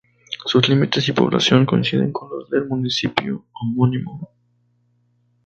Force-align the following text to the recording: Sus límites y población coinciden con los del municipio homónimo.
Sus 0.47 0.67
límites 0.67 1.07
y 1.07 1.11
población 1.13 1.67
coinciden 1.67 2.11
con 2.11 2.27
los 2.31 2.49
del 2.49 2.65
municipio 2.67 3.45
homónimo. 3.53 4.31